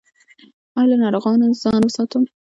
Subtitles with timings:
[0.77, 2.23] ایا له ناروغانو ځان وساتم؟